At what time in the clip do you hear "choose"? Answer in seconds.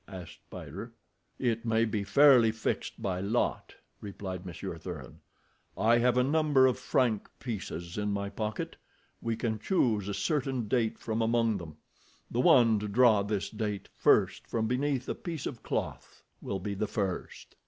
9.59-10.07